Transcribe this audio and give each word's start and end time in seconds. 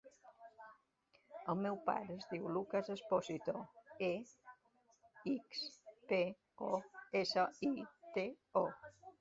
El 1.53 1.59
meu 1.65 1.75
pare 1.89 2.07
es 2.15 2.25
diu 2.31 2.47
Lucas 2.55 2.89
Exposito: 2.95 3.55
e, 4.09 4.11
ics, 5.35 5.63
pe, 6.13 6.23
o, 6.71 6.73
essa, 7.23 7.49
i, 7.73 7.75
te, 8.17 8.29
o. 8.67 8.67